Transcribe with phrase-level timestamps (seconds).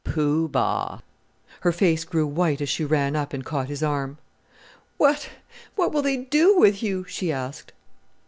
[0.03, 1.01] Poo Bah!
[1.59, 4.17] Her face grew white as she ran up and caught his arm.
[4.97, 5.29] "What
[5.75, 7.71] what will they do with you?" she asked.